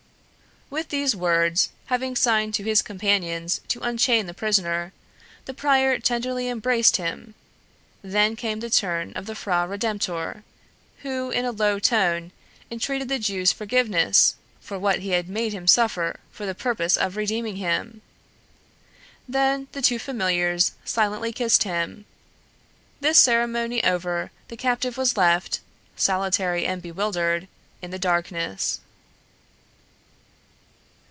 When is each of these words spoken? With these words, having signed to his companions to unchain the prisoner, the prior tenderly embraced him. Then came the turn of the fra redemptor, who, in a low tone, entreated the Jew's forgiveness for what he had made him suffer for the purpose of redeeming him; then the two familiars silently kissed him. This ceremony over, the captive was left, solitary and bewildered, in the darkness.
With 0.71 0.87
these 0.87 1.17
words, 1.17 1.67
having 1.87 2.15
signed 2.15 2.53
to 2.53 2.63
his 2.63 2.81
companions 2.81 3.59
to 3.67 3.81
unchain 3.81 4.25
the 4.25 4.33
prisoner, 4.33 4.93
the 5.43 5.53
prior 5.53 5.99
tenderly 5.99 6.47
embraced 6.47 6.95
him. 6.95 7.35
Then 8.01 8.37
came 8.37 8.61
the 8.61 8.69
turn 8.69 9.11
of 9.17 9.25
the 9.25 9.35
fra 9.35 9.67
redemptor, 9.67 10.43
who, 10.99 11.29
in 11.29 11.43
a 11.43 11.51
low 11.51 11.77
tone, 11.79 12.31
entreated 12.71 13.09
the 13.09 13.19
Jew's 13.19 13.51
forgiveness 13.51 14.35
for 14.61 14.79
what 14.79 14.99
he 14.99 15.09
had 15.09 15.27
made 15.27 15.51
him 15.51 15.67
suffer 15.67 16.21
for 16.31 16.45
the 16.45 16.55
purpose 16.55 16.95
of 16.95 17.17
redeeming 17.17 17.57
him; 17.57 18.01
then 19.27 19.67
the 19.73 19.81
two 19.81 19.99
familiars 19.99 20.71
silently 20.85 21.33
kissed 21.33 21.63
him. 21.63 22.05
This 23.01 23.19
ceremony 23.19 23.83
over, 23.83 24.31
the 24.47 24.55
captive 24.55 24.95
was 24.95 25.17
left, 25.17 25.59
solitary 25.97 26.65
and 26.65 26.81
bewildered, 26.81 27.49
in 27.81 27.91
the 27.91 27.99
darkness. 27.99 28.79